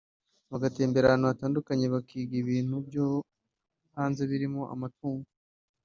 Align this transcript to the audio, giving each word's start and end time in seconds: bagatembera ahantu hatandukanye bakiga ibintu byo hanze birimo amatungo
bagatembera 0.51 1.05
ahantu 1.07 1.25
hatandukanye 1.31 1.85
bakiga 1.93 2.33
ibintu 2.43 2.75
byo 2.87 3.05
hanze 3.95 4.21
birimo 4.31 4.61
amatungo 4.73 5.27